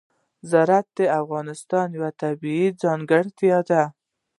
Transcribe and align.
زراعت 0.49 0.87
د 0.97 0.99
افغانستان 1.21 1.87
یوه 1.97 2.09
طبیعي 2.21 2.67
ځانګړتیا 2.83 3.57
ده. 3.69 3.83